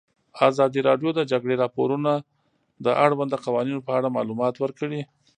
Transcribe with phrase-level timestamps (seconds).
[0.49, 2.11] ازادي راډیو د د جګړې راپورونه
[2.85, 5.01] د اړونده قوانینو په اړه معلومات ورکړي.